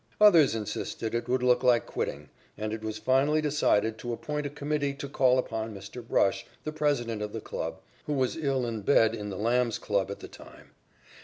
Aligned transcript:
Others 0.19 0.55
insisted 0.55 1.13
it 1.13 1.29
would 1.29 1.43
look 1.43 1.61
like 1.61 1.85
quitting, 1.85 2.29
and 2.57 2.73
it 2.73 2.81
was 2.83 2.97
finally 2.97 3.39
decided 3.39 3.99
to 3.99 4.13
appoint 4.13 4.47
a 4.47 4.49
committee 4.49 4.95
to 4.95 5.07
call 5.07 5.37
upon 5.37 5.75
Mr. 5.75 6.03
Brush, 6.03 6.43
the 6.63 6.71
president 6.73 7.21
of 7.21 7.33
the 7.33 7.39
club, 7.39 7.79
who 8.07 8.13
was 8.13 8.35
ill 8.35 8.65
in 8.65 8.81
bed 8.81 9.13
in 9.13 9.29
the 9.29 9.37
Lambs 9.37 9.77
club 9.77 10.09
at 10.09 10.19
the 10.19 10.27
time. 10.27 10.71